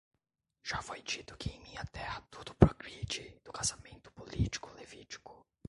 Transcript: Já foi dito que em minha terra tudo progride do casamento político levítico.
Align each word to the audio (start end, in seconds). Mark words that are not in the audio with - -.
Já 0.63 0.81
foi 0.81 0.99
dito 1.03 1.37
que 1.37 1.51
em 1.51 1.59
minha 1.61 1.85
terra 1.85 2.21
tudo 2.31 2.55
progride 2.55 3.39
do 3.43 3.51
casamento 3.51 4.11
político 4.13 4.73
levítico. 4.73 5.45